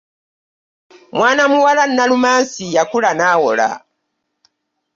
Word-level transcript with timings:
Mwana 1.15 1.43
muwala 1.51 1.83
Nalumansi 1.87 2.63
yakula 2.75 3.09
n'awoola. 3.15 3.67